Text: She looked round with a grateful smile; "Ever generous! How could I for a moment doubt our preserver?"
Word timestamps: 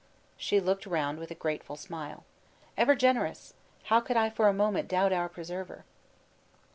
She 0.35 0.59
looked 0.59 0.87
round 0.87 1.19
with 1.19 1.29
a 1.29 1.35
grateful 1.35 1.75
smile; 1.75 2.25
"Ever 2.75 2.95
generous! 2.95 3.53
How 3.83 3.99
could 4.01 4.17
I 4.17 4.31
for 4.31 4.47
a 4.47 4.51
moment 4.51 4.87
doubt 4.87 5.13
our 5.13 5.29
preserver?" 5.29 5.85